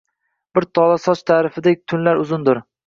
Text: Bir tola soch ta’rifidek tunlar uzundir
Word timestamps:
Bir 0.57 0.67
tola 0.79 0.97
soch 1.05 1.23
ta’rifidek 1.31 1.87
tunlar 1.95 2.25
uzundir 2.27 2.69